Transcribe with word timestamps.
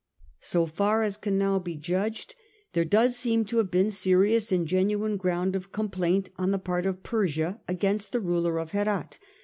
So 0.39 0.65
far 0.65 1.03
as 1.03 1.15
can 1.15 1.37
now 1.37 1.59
be 1.59 1.75
judged, 1.75 2.33
there 2.73 2.83
does 2.83 3.15
seem 3.15 3.45
to 3.45 3.57
have 3.57 3.69
been 3.69 3.91
serious 3.91 4.51
and 4.51 4.67
genuine 4.67 5.15
ground 5.15 5.55
of 5.55 5.71
complaint 5.71 6.31
on 6.37 6.49
the 6.49 6.57
part 6.57 6.87
of 6.87 7.03
Persia 7.03 7.61
against 7.67 8.11
the 8.11 8.19
ruler 8.19 8.57
of 8.57 8.71
Herat. 8.71 9.19